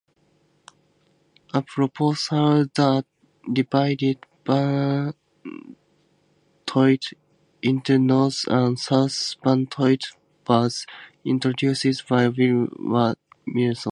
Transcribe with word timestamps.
A 1.53 1.61
proposal 1.61 2.65
that 2.73 3.05
divided 3.53 4.17
Bantoid 4.43 5.13
into 7.61 7.99
North 7.99 8.45
and 8.47 8.79
South 8.79 9.17
Bantoid 9.45 10.01
was 10.47 10.87
introduced 11.23 12.07
by 12.07 12.27
Williamson. 12.29 13.09